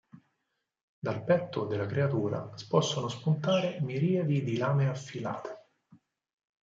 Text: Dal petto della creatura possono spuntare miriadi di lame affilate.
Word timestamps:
Dal 0.97 1.23
petto 1.23 1.65
della 1.65 1.85
creatura 1.85 2.49
possono 2.67 3.07
spuntare 3.07 3.79
miriadi 3.81 4.41
di 4.43 4.57
lame 4.57 4.87
affilate. 4.89 5.65